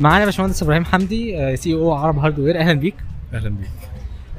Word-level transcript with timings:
معانا 0.00 0.24
باشمهندس 0.24 0.62
إبراهيم 0.62 0.84
حمدي 0.84 1.56
CEO 1.56 1.92
عرب 1.92 2.18
هاردوير. 2.18 2.58
أهلا 2.58 2.72
بيك. 2.72 2.94
أهلا 3.34 3.48
بيك. 3.48 3.68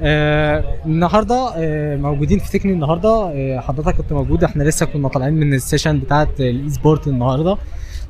آه 0.02 0.64
النهارده 0.86 1.50
آه 1.56 1.96
موجودين 1.96 2.38
في 2.38 2.58
تكني 2.58 2.72
النهارده. 2.72 3.32
آه 3.34 3.60
حضرتك 3.60 3.96
كنت 3.96 4.12
موجود 4.12 4.44
إحنا 4.44 4.62
لسه 4.62 4.86
كنا 4.86 5.08
طالعين 5.08 5.34
من 5.34 5.54
ال 5.54 5.59
session 5.59 5.98
بتاعه 5.98 6.28
ال 6.40 6.70
e-sport 6.70 7.08
النهارده. 7.08 7.56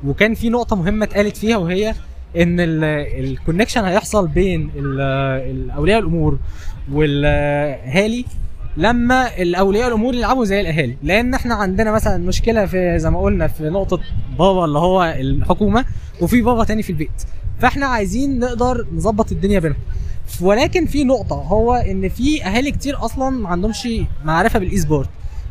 وكان 0.05 0.33
في 0.33 0.49
نقطة 0.49 0.75
مهمة 0.75 1.05
اتقالت 1.05 1.37
فيها 1.37 1.57
وهي 1.57 1.93
إن 2.37 2.57
ال 2.59 2.71
connection 2.71 3.85
هيحصل 3.85 4.27
بين 4.27 4.71
أولياء 5.75 5.99
الأمور 5.99 6.39
والأهالي 6.91 8.25
لما 8.77 9.41
الأولياء 9.41 9.87
الأمور 9.87 10.15
يلعبوا 10.15 10.45
زي 10.45 10.61
الأهالي. 10.61 10.97
لأن 11.03 11.33
إحنا 11.33 11.55
عندنا 11.55 11.91
مثلا 11.91 12.17
مشكلة 12.17 12.65
في 12.65 12.99
زي 12.99 13.09
ما 13.09 13.21
قلنا 13.21 13.47
في 13.47 13.69
نقطة 13.69 13.99
بابا 14.39 14.65
اللي 14.65 14.79
هو 14.79 15.03
الحكومة 15.03 15.85
وفي 16.21 16.41
بابا 16.41 16.63
تاني 16.63 16.83
في 16.83 16.89
البيت. 16.89 17.23
فاحنا 17.59 17.85
عايزين 17.85 18.39
نقدر 18.39 18.85
نظبط 18.95 19.31
الدنيا 19.31 19.59
بينهم. 19.59 19.77
ولكن 20.41 20.85
في 20.85 21.03
نقطة 21.03 21.35
هو 21.35 21.73
إن 21.75 22.09
في 22.09 22.43
أهالي 22.43 22.71
كتير 22.71 23.05
أصلا 23.05 23.29
ما 23.29 23.49
عندهمش 23.49 23.87
معرفة 24.25 24.59
بال 24.59 24.77
esports 24.77 25.09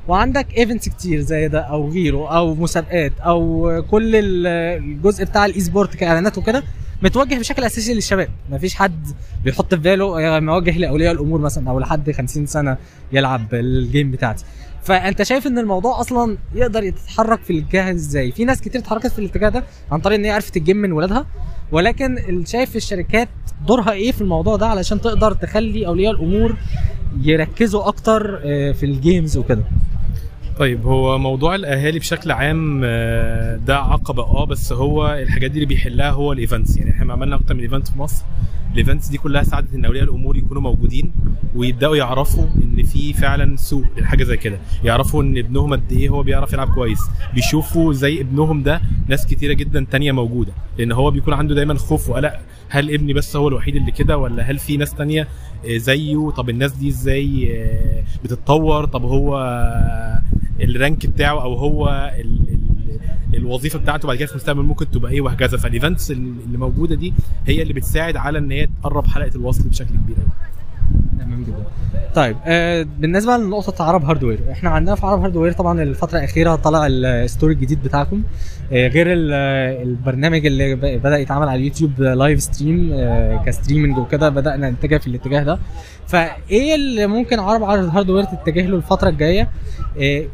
وعندك 0.09 0.47
events 0.59 0.89
كتير 0.89 1.21
زي 1.21 1.49
ده 1.49 1.61
أو 1.61 1.89
غيره 1.91 2.37
أو 2.37 2.55
مسابقات 2.55 3.13
أو 3.21 3.83
كل 3.91 4.17
ال- 4.17 4.47
الجزء 4.83 5.25
بتاع 5.25 5.47
ال 5.47 5.61
esports 5.61 5.95
كإعلانات 5.97 6.39
وكده 6.39 6.63
متوجه 7.03 7.35
بشكل 7.39 7.65
أساسي 7.65 7.95
للشباب. 7.95 8.29
مفيش 8.51 8.75
حد 8.75 9.07
بيحط 9.45 9.75
في 9.75 9.81
باله 9.81 10.41
موجه 10.41 10.79
لأولياء 10.79 11.13
الأمور 11.13 11.41
مثلا 11.41 11.71
أو 11.71 11.79
لحد 11.81 12.11
50 12.11 12.47
سنة 12.47 12.77
يلعب 13.13 13.55
ال 13.55 13.66
game 13.66 14.11
بتاعتي. 14.11 14.45
فأنت 14.89 15.23
شايف 15.23 15.47
إن 15.47 15.59
الموضوع 15.59 16.01
أصلا 16.01 16.39
يقدر 16.55 16.83
يتحرك 16.83 17.43
في 17.43 17.53
الاتجاه 17.53 17.91
إزاي؟ 17.93 18.33
في 18.33 18.45
ناس 18.45 18.61
كتير 18.61 18.81
اتحركت 18.81 19.07
في 19.07 19.19
الاتجاه 19.19 19.49
ده 19.49 19.65
عن 19.93 20.01
طريق 20.01 20.19
إن 20.19 20.25
هي 20.25 20.31
عرفت 20.31 20.57
ال 20.57 20.61
game 20.61 20.77
من 20.77 20.93
ولادها 20.93 21.27
ولكن 21.73 22.45
شايف 22.47 22.77
الشركات 22.77 23.29
دورها 23.67 23.93
إيه 23.93 24.13
في 24.13 24.21
الموضوع 24.21 24.57
ده 24.57 24.67
علشان 24.67 25.01
تقدر 25.01 25.33
تخلي 25.33 25.87
أولياء 25.87 26.13
الأمور 26.13 26.57
يركزوا 27.23 27.89
أكتر 27.89 28.41
آه، 28.45 28.73
في 28.73 28.87
ال 28.87 28.95
games 28.95 29.37
وكده؟ 29.37 29.63
طيب 30.59 30.87
هو 30.87 31.19
موضوع 31.19 31.55
الأهالي 31.55 31.99
بشكل 31.99 32.31
عام 32.31 32.81
آه، 32.85 33.57
ده 33.57 33.79
عقبة 33.79 34.23
آه 34.23 34.45
بس 34.47 34.73
هو 34.73 35.13
الحاجات 35.23 35.51
دي 35.51 35.57
اللي 35.57 35.67
بيحلها 35.67 36.11
هو 36.11 36.33
ال 36.33 36.38
events. 36.38 36.77
يعني 36.77 36.91
إحنا 36.91 37.13
عملنا 37.13 37.37
أكتر 37.37 37.55
من 37.55 37.61
event 37.61 37.89
في 37.89 37.99
مصر. 37.99 38.25
ال 38.73 38.78
events 38.78 39.09
دي 39.09 39.19
كلها 39.19 39.43
ساعدت 39.43 39.75
إن 39.75 39.85
أولياء 39.85 40.05
الأمور 40.05 40.37
يكونوا 40.37 40.63
موجودين 40.63 41.13
ويبدأوا 41.55 41.97
يعرفوا 41.97 42.45
إن 42.57 42.83
في 42.83 43.13
فعلا 43.13 43.57
سوق 43.57 43.85
لحاجه 43.99 44.25
زي 44.25 44.37
كده. 44.37 44.59
يعرفوا 44.85 45.23
إن 45.23 45.39
ابنهم 45.39 45.73
قد 45.73 45.93
إيه 45.93 46.09
هو 46.09 46.23
بيعرف 46.23 46.53
يلعب 46.53 46.69
كويس. 46.75 47.01
بيشوفوا 47.35 47.93
زي 47.93 48.21
ابنهم 48.21 48.63
ده 48.63 48.81
ناس 49.09 49.27
كتيرة 49.27 49.53
جدا 49.53 49.87
تانية 49.91 50.13
موجودة. 50.13 50.53
لأن 50.79 50.93
هو 50.93 51.11
بيكون 51.11 51.35
عنده 51.35 51.55
دايما 51.55 51.75
خوف 51.75 52.09
وقلق 52.11 52.39
هل 52.69 52.95
ابني 52.95 53.13
بس 53.13 53.37
هو 53.37 53.49
الوحيد 53.49 53.77
اللي 53.77 53.91
كده 53.91 54.19
ولا 54.19 54.43
هل 54.43 54.59
في 54.59 54.77
ناس 54.77 54.95
تانية 54.95 55.29
آه، 55.67 55.77
زيه؟ 55.77 56.31
طب 56.31 56.51
الناس 56.51 56.73
دي 56.73 56.89
إزاي 56.89 57.49
آه، 57.57 58.03
بتتطور؟ 58.25 58.85
طب 58.85 59.03
هو 59.03 59.39
ال 60.61 60.70
rank 60.70 61.07
بتاعه 61.07 61.43
أو 61.43 61.55
هو 61.55 62.13
ال 62.21 62.49
ال 62.49 62.59
الوظيفة 63.35 63.79
بتاعته 63.79 64.09
بعد 64.09 64.17
كده 64.17 64.27
في 64.27 64.33
المستقبل 64.33 64.63
ممكن 64.63 64.91
تبقى 64.91 65.13
إيه 65.13 65.21
وهكذا. 65.21 65.59
فال 65.59 65.72
events 65.72 66.11
اللي 66.11 66.59
موجودة 66.59 66.95
دي 66.95 67.13
هي 67.47 67.63
اللي 67.63 67.73
بتساعد 67.73 68.17
على 68.17 68.39
إن 68.39 68.51
هي 68.51 68.69
تقرب 68.83 69.07
حلقة 69.07 69.35
الوصل 69.35 69.69
بشكل 69.69 69.95
كبير 69.95 70.17
قوي 70.17 70.29
تمام 71.21 71.45
جدا. 71.45 71.65
طيب 72.15 72.37
آه 72.47 72.87
بالنسبة 72.99 73.37
لنقطة 73.37 73.85
عرب 73.85 74.05
هاردوير 74.05 74.39
إحنا 74.53 74.71
عندنا 74.71 74.95
في 74.95 75.07
عرب 75.07 75.21
هاردوير 75.21 75.53
طبعا 75.53 75.83
الفترة 75.83 76.19
الأخيرة 76.19 76.55
طلع 76.55 76.87
ال 76.91 77.01
store 77.01 77.55
الجديد 77.55 77.83
بتاعكم 77.83 78.23
آه 78.73 78.89
غير 78.89 79.13
ال- 79.13 79.33
البرنامج 79.89 80.47
اللي 80.47 80.75
بدأ 80.75 81.19
يتعمل 81.19 81.49
على 81.49 81.59
اليوتيوب 81.61 82.01
live 82.01 82.41
stream 82.43 82.91
آه 82.93 83.43
ك 83.47 83.52
streaming 83.52 83.99
وكده 83.99 84.29
بدأنا 84.29 84.71
نتجه 84.71 84.97
في 84.99 85.07
الاتجاه 85.07 85.43
ده. 85.43 85.59
فإيه 86.07 86.75
اللي 86.75 87.07
ممكن 87.07 87.39
عرب 87.39 87.63
هاردوير 87.63 88.25
تتجه 88.25 88.67
له 88.67 88.77
الفترة 88.77 89.09
الجاية؟ 89.09 89.49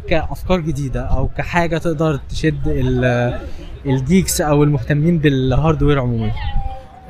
كأفكار 0.09 0.61
جديدة 0.61 1.01
أو 1.03 1.29
كحاجة 1.29 1.79
تقدر 1.79 2.21
تشد 2.29 2.67
ال- 2.69 3.39
ال 3.87 3.96
geeks 3.96 4.41
أو 4.41 4.63
المهتمين 4.65 5.19
بال 5.19 5.35
hardware 5.35 6.01
عموما. 6.01 6.31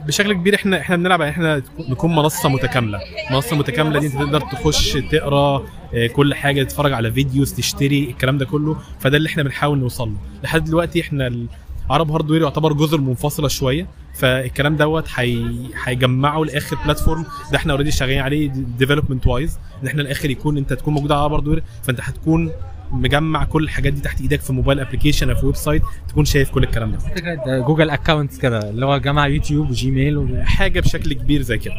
بشكل 0.07 0.33
كبير 0.33 0.55
إحنا 0.55 0.81
إحنا 0.81 0.97
بنلعب 0.97 1.23
على 1.23 1.31
إحنا 1.31 1.63
نكون 1.89 2.15
منصة 2.17 2.49
متكاملة. 2.49 3.01
منصة 3.31 3.57
متكاملة 3.57 4.01
دي 4.01 4.07
انت 4.07 4.15
تقدر 4.17 4.41
تخش 4.41 4.93
تقرا 4.93 5.63
آه، 5.95 6.07
كل 6.07 6.35
حاجة 6.35 6.63
تتفرج 6.63 6.93
على 6.93 7.13
videos 7.13 7.53
تشتري 7.55 8.11
الكلام 8.11 8.39
ده 8.39 8.45
كله. 8.47 8.77
فده 9.01 9.17
اللي 9.17 9.29
إحنا 9.29 9.43
بنحاول 9.43 9.79
نوصل 9.79 10.09
له. 10.09 10.17
لحد 10.43 10.65
دلوقتي 10.65 11.01
إحنا 11.01 11.47
عرب 11.91 12.11
هاردوير 12.11 12.43
يعتبر 12.43 12.73
جزر 12.73 13.01
منفصلة 13.01 13.49
شوية. 13.49 13.87
فالكلام 14.15 14.77
دوت 14.77 15.05
هي- 15.15 15.57
هيجمعه 15.85 16.45
لآخر 16.45 16.77
platform 16.85 17.27
ده 17.53 17.57
إحنا 17.59 17.73
already 17.73 17.91
شغالين 17.91 18.21
عليه 18.21 18.49
development 18.79 19.27
wise 19.27 19.59
إن 19.83 19.87
إحنا 19.89 20.03
الآخر 20.03 20.31
يكون 20.31 20.57
انت 20.57 20.73
تكون 20.73 20.95
موجود 20.95 21.13
على 21.13 21.21
عرب 21.21 21.33
هاردوير 21.33 21.63
فانت 21.83 22.01
هتكون 22.03 22.51
مجمع 22.95 23.45
كل 23.45 23.65
الحاجات 23.65 23.93
دي 23.93 24.01
تحت 24.01 24.21
إيدك 24.21 24.41
في 24.41 24.53
mobile 24.53 24.81
application 24.81 25.31
أو 25.31 25.37
في 25.37 25.47
website 25.47 25.83
تكون 26.09 26.25
شايف 26.25 26.51
كل 26.51 26.63
الكلام 26.63 26.93
ده. 26.93 26.99
فكرة 26.99 27.59
Google 27.59 27.91
account 27.91 28.37
كده 28.37 28.71
اللي 28.71 28.87
هو 28.87 28.99
جمع 28.99 29.27
يوتيوب 29.27 29.71
وجيميل 29.71 30.17
و... 30.19 30.29
حاجة 30.43 30.81
بشكل 30.81 31.13
كبير 31.13 31.43
زي 31.43 31.59
كده. 31.59 31.75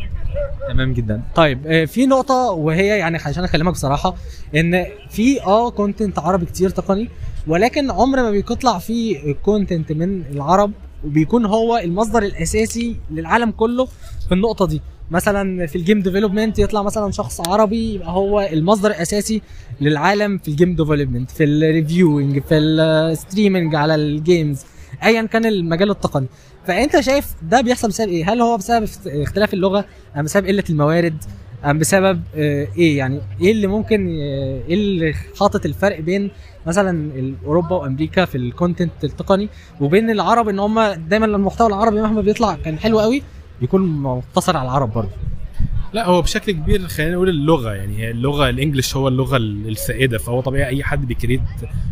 تمام 0.70 0.94
جدا. 0.94 1.22
طيب 1.36 1.68
آه، 1.68 1.86
في 1.86 2.06
نقطة 2.06 2.52
وهي 2.52 2.88
يعني 2.88 3.18
عشان 3.18 3.44
أكلمك 3.44 3.74
بصراحة 3.74 4.16
إن 4.56 4.86
في 5.10 5.42
آه 5.44 5.72
content 5.72 6.20
عربي 6.20 6.46
كتير 6.46 6.70
تقني 6.70 7.10
ولكن 7.48 7.92
عمر 7.92 8.18
ما 8.24 8.32
بيطلع 8.32 8.80
فيه 8.80 9.32
content 9.34 9.92
من 9.92 10.22
العرب 10.32 10.72
وبيكون 11.06 11.46
هو 11.46 11.78
المصدر 11.78 12.24
الأساسي 12.24 12.96
للعالم 13.12 13.52
كله 13.52 13.86
في 14.28 14.32
النقطة 14.32 14.68
دي. 14.68 14.82
مثلا 15.12 15.66
في 15.68 15.76
ال 15.76 15.81
game 15.81 16.02
development 16.02 16.60
يطلع 16.60 16.84
مثلا 16.84 17.12
شخص 17.12 17.42
عربي 17.48 17.94
يبقى 17.94 18.10
هو 18.12 18.42
المصدر 18.42 18.90
الأساسي 18.90 19.42
للعالم 19.82 20.38
في 20.38 20.48
ال 20.48 20.53
game 20.53 20.76
development 20.76 21.32
في 21.32 21.44
ال 21.44 21.53
reviewing 21.53 22.40
في 22.44 22.58
ال 22.58 22.70
streaming 22.70 23.76
على 23.76 23.96
ال 23.96 24.07
games 24.07 24.62
ايا 25.04 25.22
كان 25.22 25.46
المجال 25.46 25.90
التقني. 25.92 26.28
فأنت 26.68 27.00
شايف 27.00 27.26
ده 27.42 27.62
بيحصل 27.62 27.88
بسبب 27.88 28.10
إيه؟ 28.10 28.34
هل 28.34 28.42
هو 28.42 28.58
بسبب 28.58 28.84
اخت- 28.84 29.08
اختلاف 29.08 29.54
اللغة؟ 29.54 29.86
أم 30.18 30.24
بسبب 30.24 30.46
قلة 30.48 30.64
الموارد؟ 30.70 31.24
أم 31.66 31.80
بسبب 31.80 32.22
آه، 32.36 32.68
إيه 32.78 32.98
يعني؟ 32.98 33.20
إيه 33.42 33.52
اللي 33.52 33.68
ممكن 33.68 34.08
آه، 34.22 34.62
إيه 34.68 34.74
اللي 34.74 35.14
حاطط 35.40 35.66
الفرق 35.66 36.00
بين 36.00 36.32
مثلا 36.68 37.12
أوروبا 37.46 37.76
وأمريكا 37.76 38.26
في 38.26 38.38
ال 38.38 38.44
content 38.45 38.92
التقني 39.04 39.50
وبين 39.82 40.10
العرب؟ 40.10 40.50
إن 40.50 40.60
هم 40.60 40.80
دايما 40.82 41.26
المحتوى 41.26 41.68
العربي 41.68 42.02
مهما 42.02 42.22
بيطلع 42.22 42.58
كان 42.66 42.80
حلو 42.80 43.00
قوي 43.00 43.24
بيكون 43.62 43.82
مقتصر 44.02 44.58
على 44.58 44.66
العرب 44.70 44.94
برضه. 44.94 45.10
لا 45.94 46.06
هو 46.06 46.22
بشكل 46.22 46.52
كبير 46.52 46.88
خلينا 46.88 47.14
نقول 47.14 47.30
اللغة 47.30 47.74
يعني 47.74 47.98
هي 47.98 48.12
اللغة 48.12 48.50
ال 48.50 48.55
English 48.56 48.96
هو 48.96 49.08
اللغة 49.08 49.38
ال- 49.38 49.70
السائدة 49.70 50.18
فهو 50.18 50.42
طبيعي 50.42 50.70
أي 50.70 50.84
حد 50.84 51.08
بي 51.08 51.16
create 51.16 51.42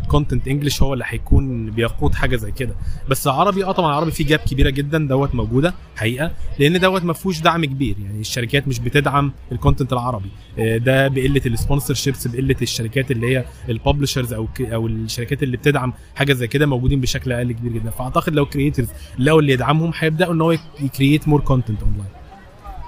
content 0.08 0.48
English 0.48 0.82
هو 0.82 0.92
اللي 0.94 1.04
هيكون 1.08 1.70
بيقود 1.70 2.14
حاجة 2.14 2.36
زي 2.36 2.52
كده. 2.52 2.74
بس 3.08 3.26
عربي 3.28 3.64
آه 3.64 3.72
طبعا 3.72 3.88
العربي 3.90 4.10
فيه 4.10 4.26
gap 4.26 4.38
كبيرة 4.38 4.70
جدا 4.70 4.98
دوت 5.08 5.34
موجودة 5.34 5.74
حقيقة 5.96 6.30
لأن 6.58 6.80
دوت 6.80 7.04
ما 7.04 7.12
فيهوش 7.12 7.40
دعم 7.40 7.64
كبير 7.64 7.96
يعني 8.04 8.20
الشركات 8.20 8.68
مش 8.68 8.78
بتدعم 8.78 9.32
ال 9.52 9.57
content 9.57 9.92
العربي. 9.92 10.28
آه، 10.58 10.76
ده 10.76 11.08
بقلة 11.08 11.42
ال 11.46 11.94
sponsorships 11.94 12.28
بقلة 12.28 12.56
الشركات 12.62 13.10
اللي 13.10 13.26
هي 13.36 13.44
ال 13.68 13.74
publishers 13.74 14.32
أو 14.32 14.48
أو 14.60 14.86
الشركات 14.86 15.42
اللي 15.42 15.56
بتدعم 15.56 15.92
حاجة 16.14 16.32
زي 16.32 16.46
كده 16.46 16.66
موجودين 16.66 17.00
بشكل 17.00 17.32
أقل 17.32 17.52
كبير 17.52 17.72
جدا. 17.72 17.90
فأعتقد 17.90 18.34
لو 18.34 18.46
creators 18.46 18.88
لقوا 19.18 19.40
اللي 19.40 19.52
يدعمهم 19.52 19.92
هيبدأوا 19.98 20.32
إن 20.34 20.40
هو 20.40 20.56
ي 20.80 20.87
create 20.87 21.28
more 21.28 21.40
content 21.40 21.82
online 21.82 22.08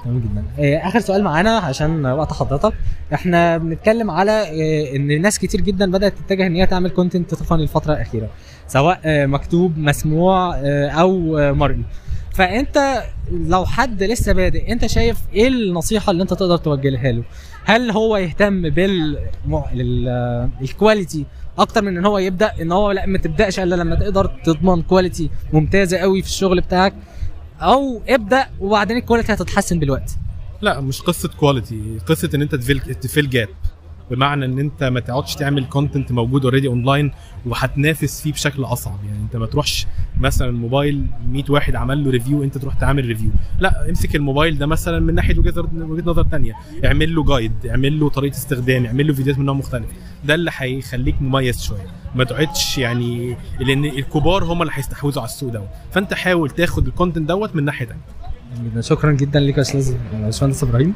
تمام 0.07 0.19
جدا. 0.21 0.45
آه، 0.59 0.89
آخر 0.89 1.01
سؤال 1.01 1.25
معانا 1.25 1.57
عشان 1.59 2.07
وقت 2.07 2.33
حضرتك. 2.33 2.73
إحنا 3.15 3.59
بنتكلم 3.59 4.11
على 4.11 4.33
آه، 4.33 4.97
إن 4.97 5.23
ناس 5.23 5.39
كتير 5.39 5.61
جدا 5.61 5.91
بدأت 5.91 6.15
تتجه 6.27 6.47
إن 6.47 6.55
هي 6.57 6.67
تعمل 6.67 6.91
content 6.91 7.35
تقني 7.35 7.63
الفترة 7.63 7.93
الأخيرة 7.95 8.29
سواء 8.69 9.01
آه، 9.05 9.27
مكتوب 9.27 9.79
مسموع 9.79 10.57
أو 11.01 11.37
مرئي 11.55 11.83
فأنت 12.35 13.03
لو 13.33 13.67
حد 13.67 14.03
لسه 14.03 14.33
بادئ 14.33 14.73
أنت 14.73 14.87
شايف 14.87 15.19
إيه 15.35 15.49
النصيحة 15.49 16.11
اللي 16.11 16.23
أنت 16.23 16.35
تقدر 16.35 16.57
توجهها 16.57 17.13
له؟ 17.13 17.23
هل 17.65 17.91
هو 17.91 18.17
يهتم 18.17 18.71
بال 18.71 19.19
ال- 19.73 20.09
آه، 20.09 20.49
ال 20.63 20.70
quality 20.70 21.25
أكتر 21.59 21.83
من 21.85 21.97
إن 21.97 22.07
هو 22.07 22.19
يبدأ؟ 22.19 22.53
إن 22.63 22.73
هو 22.73 22.93
لأ 22.93 23.07
ما 23.07 23.19
تبدأش 23.19 23.61
إلا 23.61 23.75
لما 23.75 23.95
تقدر 23.97 24.27
تضمن 24.45 24.83
quality 24.83 25.31
ممتازة 25.53 25.99
قوي 25.99 26.23
في 26.23 26.29
الشغل 26.29 26.61
بتاعك. 26.61 26.95
أو 27.61 28.03
ابدأ 28.09 28.47
وبعدين 28.61 28.97
ال 28.97 29.01
quality 29.01 29.33
هتتحسن 29.33 29.79
بالوقت 29.79 30.17
لا 30.63 30.81
مش 30.81 31.01
قصة 31.03 31.29
quality 31.29 31.99
قصة 32.07 32.31
إن 32.35 32.43
أنت 32.43 32.55
ت 32.55 32.60
fill 32.60 32.81
ت 32.81 32.91
fill 32.91 33.31
gap 33.31 33.49
بمعنى 34.11 34.45
إن 34.45 34.59
أنت 34.59 34.85
ما 34.85 35.01
تقعدش 35.01 35.35
تعمل 35.35 35.65
content 35.65 36.13
موجود 36.13 36.45
already 36.45 36.69
online 36.69 37.13
وهتنافس 37.47 38.21
فيه 38.23 38.33
بشكل 38.33 38.65
أصعب. 38.65 38.99
يعني 39.07 39.19
أنت 39.23 39.37
ما 39.37 39.47
تروحش 39.47 39.87
مثلا 40.21 40.51
موبايل 40.51 41.07
100 41.29 41.45
واحد 41.49 41.77
عمل 41.77 42.05
له 42.05 42.11
review 42.11 42.43
أنت 42.43 42.59
تروح 42.59 42.75
تعمل 42.75 43.05
review 43.05 43.31
لا 43.61 43.89
امسك 43.89 44.17
الموبايل 44.17 44.59
ده 44.59 44.67
مثلا 44.67 45.01
من 45.01 45.15
ناحية 45.15 45.39
وجهة 45.39 45.69
وجهة 45.75 46.05
نظر 46.07 46.23
تانية. 46.23 46.53
اعمل 46.85 47.15
له 47.15 47.25
جايد 47.25 47.67
اعمل 47.67 48.01
له 48.01 48.09
طريقة 48.09 48.35
استخدام 48.35 48.87
اعمل 48.87 49.07
له 49.07 49.15
فيديوهات 49.15 49.39
من 49.41 49.47
نوع 49.47 49.55
مختلف. 49.55 49.87
ده 50.25 50.35
اللي 50.35 50.51
هيخليك 50.55 51.23
مميز 51.23 51.63
شوية. 51.63 51.87
ما 52.15 52.25
تقعدش 52.25 52.79
يعني 52.79 53.37
لأن 53.61 53.85
الكبار 53.85 54.45
هم 54.45 54.63
اللي 54.63 54.73
هيستحوذوا 54.75 55.23
على 55.23 55.29
السوق 55.31 55.53
دوت 55.53 55.69
فأنت 55.93 56.15
حاول 56.15 56.51
تاخد 56.51 56.87
الكونتنت 56.87 57.29
دوت 57.29 57.57
من 57.57 57.65
ناحية 57.65 57.87
تانية. 57.87 58.01
جدا 58.65 58.81
شكرا 58.81 59.13
جدا 59.13 59.41
ليك 59.41 59.57
يا 59.57 59.63
أستاذ 59.63 59.95
باشمهندس 60.13 60.63
إبراهيم 60.63 60.95